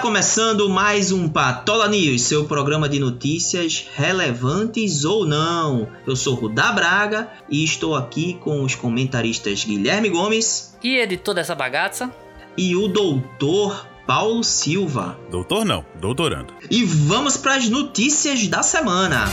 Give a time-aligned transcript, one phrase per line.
[0.00, 5.88] começando mais um Patola News, seu programa de notícias relevantes ou não.
[6.06, 11.54] Eu sou Rudá Braga e estou aqui com os comentaristas Guilherme Gomes e editor dessa
[11.54, 12.10] bagaça
[12.56, 15.18] e o doutor Paulo Silva.
[15.30, 16.54] Doutor não, doutorando.
[16.70, 19.26] E vamos para as notícias da semana.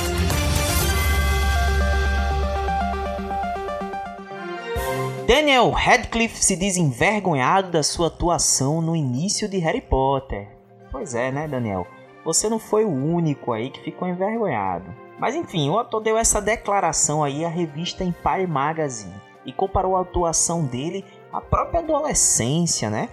[5.26, 10.57] Daniel Radcliffe se diz envergonhado da sua atuação no início de Harry Potter.
[10.98, 11.86] Pois é, né, Daniel?
[12.26, 14.92] Você não foi o único aí que ficou envergonhado.
[15.20, 19.14] Mas enfim, o ator deu essa declaração aí à revista Empire Magazine
[19.46, 23.10] e comparou a atuação dele à própria adolescência, né?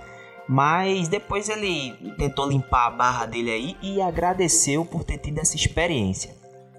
[0.48, 5.54] Mas depois ele tentou limpar a barra dele aí e agradeceu por ter tido essa
[5.54, 6.34] experiência.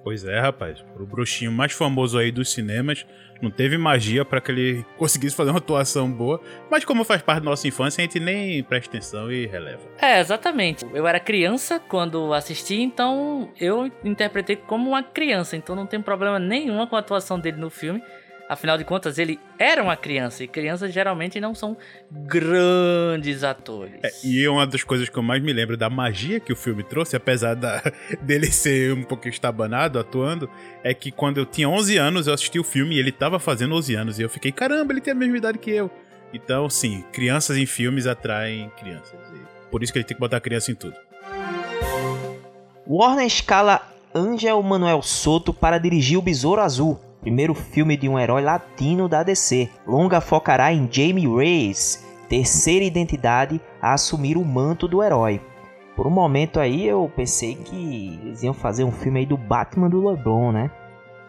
[0.05, 0.86] Pois é, rapaz.
[1.00, 3.08] O bruxinho mais famoso aí dos cinemas
[3.41, 7.40] não teve magia para que ele conseguisse fazer uma atuação boa, mas como faz parte
[7.40, 9.82] da nossa infância, a gente nem presta atenção e releva.
[9.99, 10.85] É, exatamente.
[10.94, 16.38] Eu era criança quando assisti, então eu interpretei como uma criança, então não tem problema
[16.38, 17.99] nenhum com a atuação dele no filme.
[18.48, 21.76] Afinal de contas, ele era uma criança e crianças geralmente não são
[22.12, 23.99] grandes atores.
[24.04, 26.84] É, e uma das coisas que eu mais me lembro da magia que o filme
[26.84, 27.82] trouxe, apesar da,
[28.21, 30.48] dele ser um pouco estabanado atuando,
[30.84, 33.73] é que quando eu tinha 11 anos eu assisti o filme e ele tava fazendo
[33.73, 35.90] 11 anos e eu fiquei, caramba, ele tem a mesma idade que eu.
[36.32, 39.18] Então, sim, crianças em filmes atraem crianças.
[39.71, 40.96] por isso que ele tem que botar criança em tudo.
[42.88, 43.82] Warner escala
[44.13, 49.23] Angel Manuel Soto para dirigir o Besouro Azul primeiro filme de um herói latino da
[49.23, 49.68] DC.
[49.87, 55.41] Longa focará em Jamie Reyes, terceira identidade a assumir o manto do herói.
[55.95, 59.90] Por um momento aí eu pensei que eles iam fazer um filme aí do Batman
[59.90, 60.70] do LeBron, né?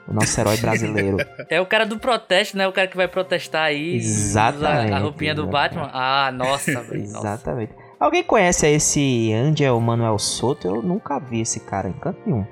[0.07, 1.17] O nosso herói brasileiro.
[1.49, 2.69] É o cara do protesto, né?
[2.69, 3.97] O cara que vai protestar aí.
[3.97, 4.93] Exatamente.
[4.93, 5.89] A roupinha do Batman.
[5.95, 7.05] Ah, nossa, velho.
[7.05, 7.73] Exatamente.
[7.99, 10.69] Alguém conhece esse Angel Manuel Soto?
[10.69, 12.45] Eu nunca vi esse cara em canto nenhum.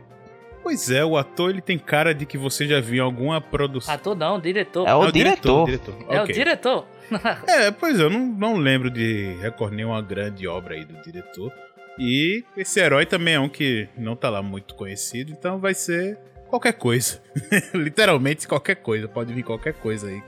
[0.64, 3.94] Pois é, o ator ele tem cara de que você já viu alguma produção.
[3.94, 4.88] Ator não, diretor.
[4.88, 5.66] É o, é o diretor.
[5.66, 5.94] diretor.
[6.08, 6.34] É okay.
[6.34, 6.86] o diretor.
[7.47, 11.52] é, pois eu não, não lembro de recordar nenhuma grande obra aí do diretor.
[11.98, 16.19] E esse herói também é um que não tá lá muito conhecido, então vai ser
[16.48, 17.20] qualquer coisa.
[17.75, 20.22] Literalmente qualquer coisa, pode vir qualquer coisa aí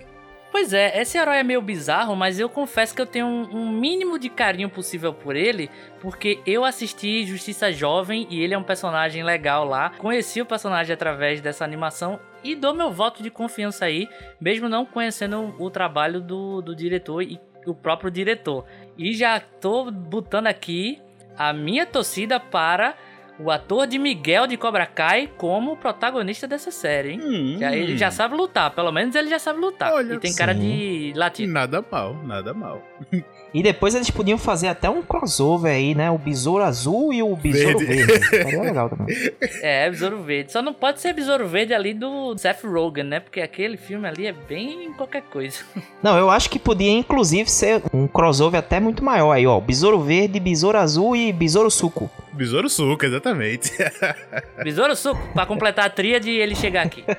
[0.56, 3.70] Pois é, esse herói é meio bizarro, mas eu confesso que eu tenho um, um,
[3.70, 8.62] mínimo de carinho possível por ele, porque eu assisti Justiça Jovem e ele é um
[8.62, 9.90] personagem legal lá.
[9.90, 14.08] Conheci o personagem através dessa animação e dou meu voto de confiança aí,
[14.40, 18.64] mesmo não conhecendo o trabalho do, do diretor e o próprio diretor.
[18.96, 21.02] E já tô botando aqui
[21.36, 22.96] a minha torcida para
[23.38, 27.20] o ator de Miguel de Cobra Kai como protagonista dessa série, hein?
[27.22, 27.56] Hum.
[27.58, 29.92] Já, ele já sabe lutar, pelo menos ele já sabe lutar.
[29.92, 30.38] Olha, e tem sim.
[30.38, 31.52] cara de latino.
[31.52, 32.82] Nada mal, nada mal.
[33.54, 36.10] E depois eles podiam fazer até um crossover aí, né?
[36.10, 38.04] O Besouro Azul e o Besouro Verde.
[38.04, 38.26] verde.
[38.28, 39.16] Seria legal também.
[39.62, 40.52] É, Besouro Verde.
[40.52, 43.20] Só não pode ser Besouro Verde ali do Seth Rogen, né?
[43.20, 45.60] Porque aquele filme ali é bem qualquer coisa.
[46.02, 49.58] Não, eu acho que podia inclusive ser um crossover até muito maior aí, ó.
[49.58, 52.10] Besouro Verde, Besouro Azul e Besouro Suco.
[52.36, 53.72] Besouro Suco, exatamente.
[54.62, 57.02] Besouro Suco, pra completar a tríade e ele chegar aqui.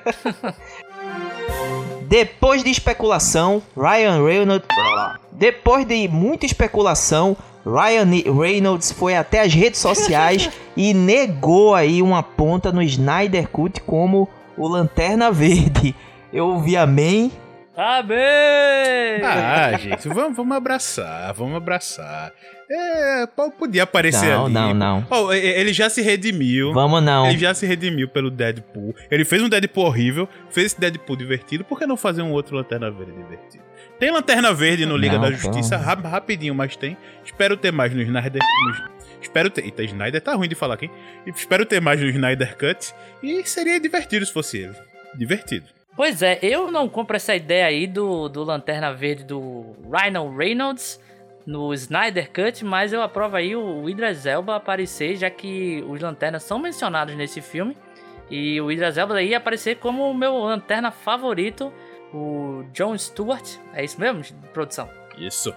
[2.08, 4.68] Depois de especulação, Ryan Reynolds.
[5.32, 7.36] Depois de muita especulação,
[7.66, 13.82] Ryan Reynolds foi até as redes sociais e negou aí uma ponta no Snyder Cut
[13.82, 15.94] como o Lanterna Verde.
[16.32, 17.32] Eu ouvi amém.
[17.78, 19.22] Amém!
[19.24, 22.34] Ah, gente, vamos, vamos abraçar, vamos abraçar.
[22.68, 24.54] É, podia aparecer não, ali.
[24.56, 26.74] Não, não, oh, ele já se redimiu.
[26.74, 27.28] Vamos não.
[27.30, 28.96] Ele já se redimiu pelo Deadpool.
[29.12, 31.64] Ele fez um Deadpool horrível, fez esse Deadpool divertido.
[31.64, 33.64] Por que não fazer um outro Lanterna Verde divertido?
[34.00, 36.98] Tem Lanterna Verde no Liga não, da Justiça, rap, rapidinho, mas tem.
[37.24, 38.42] Espero ter mais no Snyder.
[38.42, 38.90] No,
[39.22, 39.66] espero ter.
[39.66, 40.90] Eita, Snyder tá ruim de falar aqui.
[41.28, 42.92] Espero ter mais no Snyder Cut.
[43.22, 44.76] E seria divertido se fosse ele.
[45.16, 45.77] Divertido.
[45.98, 51.02] Pois é, eu não compro essa ideia aí do, do Lanterna Verde do Ryan Reynolds
[51.44, 56.44] no Snyder Cut, mas eu aprovo aí o Idris Elba aparecer, já que os lanternas
[56.44, 57.76] são mencionados nesse filme.
[58.30, 61.74] E o Idris Elba aí aparecer como o meu lanterna favorito,
[62.14, 63.56] o John Stewart.
[63.74, 64.22] É isso mesmo,
[64.54, 64.88] produção?
[65.18, 65.52] Isso.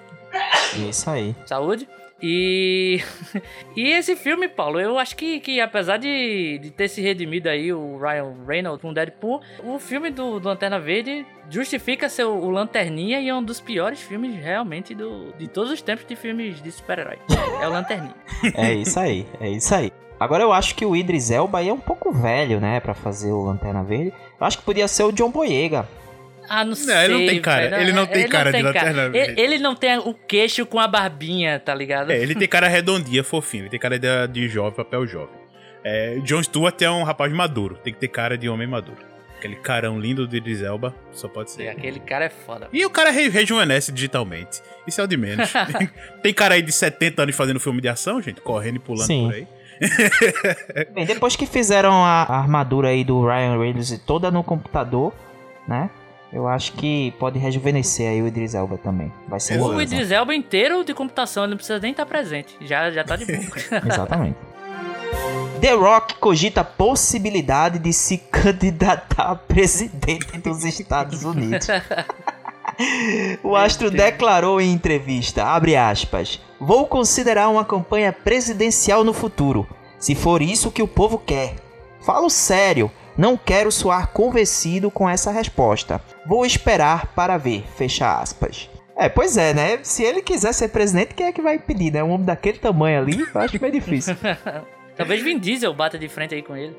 [0.88, 1.36] Isso aí.
[1.44, 1.86] Saúde.
[2.22, 3.00] E.
[3.76, 7.72] e esse filme, Paulo, eu acho que, que apesar de, de ter se redimido aí
[7.72, 13.20] o Ryan Reynolds com Deadpool, o filme do, do Lanterna Verde justifica ser o, Lanterninha
[13.20, 16.70] e é um dos piores filmes realmente do, de todos os tempos de filmes de
[16.70, 17.18] super-herói.
[17.60, 18.14] É o Lanterninha.
[18.54, 19.92] é isso aí, é isso aí.
[20.18, 23.42] Agora eu acho que o Idris Elba é um pouco velho, né, para fazer o
[23.42, 24.12] Lanterna Verde.
[24.38, 25.88] Eu acho que podia ser o John Boyega.
[26.52, 26.92] Ah, não, sei.
[27.04, 27.68] ele não tem cara.
[27.70, 27.82] velho.
[27.82, 29.40] Ele não tem Ele cara de tem Lanterna Ele, Verde.
[29.40, 32.10] ele não tem o queixo com a barbinha, tá ligado?
[32.10, 33.62] É, ele tem cara redondinha, fofinho.
[33.62, 35.36] Ele tem cara de, de jovem, papel jovem.
[35.84, 37.76] É, John Stewart é um rapaz maduro.
[37.76, 38.98] Tem que ter cara de homem maduro.
[39.38, 41.68] Aquele carão lindo de Idris Elba, só pode ser.
[41.68, 42.68] Aquele cara é foda.
[42.72, 44.60] E o cara re rejuvenesce digitalmente.
[44.86, 45.50] Isso é o de menos.
[46.20, 49.26] tem cara aí de 70 anos fazendo filme de ação, gente, correndo e pulando Sim.
[49.26, 49.46] por aí.
[50.92, 55.14] Bem, depois que fizeram a a armadura aí do Ryan Reynolds toda no computador,
[55.66, 55.88] né?
[56.32, 59.12] Eu acho que pode rejuvenescer aí o Idris Elba também.
[59.26, 59.80] Vai ser O.
[59.80, 62.56] Idris Elba inteiro de computação, ele não precisa nem estar presente.
[62.60, 63.38] Já, já tá de boa.
[63.86, 64.36] Exatamente.
[65.60, 71.66] The Rock cogita a possibilidade de se candidatar a presidente dos Estados Unidos.
[73.42, 79.68] O astro declarou em entrevista, abre aspas, vou considerar uma campanha presidencial no futuro,
[79.98, 81.56] se for isso que o povo quer.
[82.00, 86.00] Falo sério, não quero soar convencido com essa resposta.
[86.26, 88.68] Vou esperar para ver, fecha aspas.
[88.96, 89.78] É, pois é, né?
[89.82, 92.04] Se ele quiser ser presidente, quem é que vai impedir, né?
[92.04, 94.14] Um homem daquele tamanho ali, eu acho meio difícil.
[95.00, 96.76] Talvez Vin Diesel bata de frente aí com ele.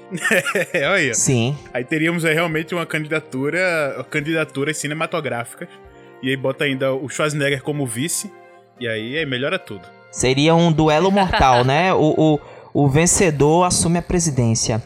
[0.72, 1.16] É, olha aí.
[1.16, 5.68] Sim, Aí teríamos aí realmente uma candidatura, candidaturas cinematográficas.
[6.22, 8.32] E aí bota ainda o Schwarzenegger como vice.
[8.80, 9.82] E aí, aí melhora tudo.
[10.12, 11.92] Seria um duelo mortal, né?
[11.94, 12.40] O, o,
[12.84, 14.84] o vencedor assume a presidência.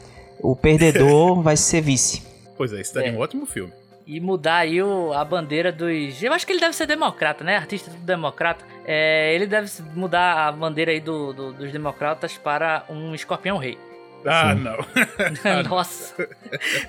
[0.51, 2.21] O perdedor vai ser vice.
[2.57, 3.13] Pois é, isso daria É.
[3.13, 3.71] um ótimo filme.
[4.07, 6.21] E mudar aí o- a bandeira dos.
[6.21, 7.57] Eu acho que ele deve ser democrata, né?
[7.57, 8.63] Artista tudo democrata.
[8.85, 13.77] É, ele deve mudar a bandeira aí do- do- dos democratas para um escorpião rei.
[14.23, 14.61] Ah, Sim.
[14.61, 14.77] não.
[15.69, 16.27] nossa.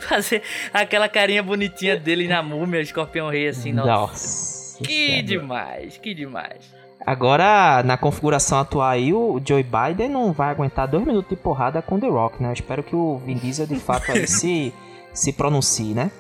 [0.01, 0.43] Fazer
[0.73, 3.89] aquela carinha bonitinha dele na múmia, escorpião rei, assim, nossa.
[3.91, 4.85] Nossa.
[4.85, 6.75] Que demais, que demais.
[7.07, 11.81] Agora, na configuração atual aí, o Joe Biden não vai aguentar dois minutos de porrada
[11.81, 12.49] com The Rock, né?
[12.49, 14.75] Eu espero que o Vin Diesel de fato aí se,
[15.15, 16.11] se pronuncie, né?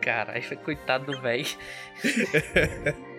[0.00, 1.46] Caralho, coitado do velho.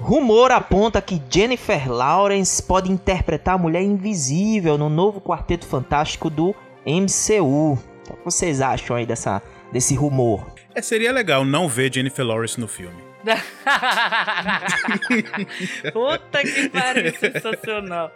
[0.00, 6.56] Rumor aponta que Jennifer Lawrence pode interpretar a Mulher Invisível no novo Quarteto Fantástico do
[6.86, 7.74] MCU.
[8.08, 10.46] O que vocês acham aí dessa, desse rumor?
[10.74, 13.07] É, seria legal não ver Jennifer Lawrence no filme.
[15.92, 18.12] Puta que pariu, sensacional.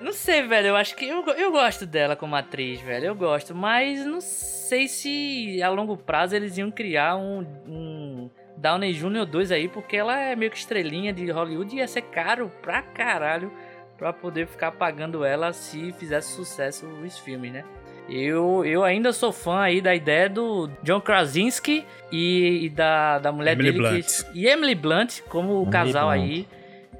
[0.00, 0.68] Não sei, velho.
[0.68, 3.06] Eu acho que eu, eu gosto dela como atriz, velho.
[3.06, 8.92] Eu gosto, mas não sei se a longo prazo eles iam criar um, um Downey
[8.92, 9.26] Jr.
[9.26, 12.82] 2 aí, porque ela é meio que estrelinha de Hollywood e ia ser caro pra
[12.82, 13.52] caralho
[13.96, 17.64] pra poder ficar pagando ela se fizesse sucesso os filmes, né?
[18.08, 23.30] Eu, eu ainda sou fã aí da ideia do John Krasinski e, e da, da
[23.30, 24.06] mulher Emily dele Blunt.
[24.32, 26.22] que e Emily Blunt como o Emily casal Blunt.
[26.22, 26.48] aí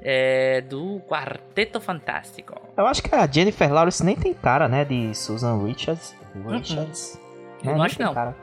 [0.03, 2.53] é, do Quarteto Fantástico.
[2.77, 6.15] Eu acho que a Jennifer Lawrence nem tem cara, né, de Susan Richards.
[6.47, 7.19] Richards.
[7.63, 8.13] Eu né, não acho não.
[8.13, 8.35] cara.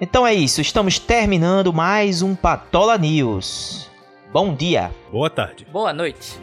[0.00, 3.90] Então é isso, estamos terminando mais um Patola News.
[4.32, 4.90] Bom dia!
[5.12, 5.66] Boa tarde.
[5.70, 6.40] Boa noite.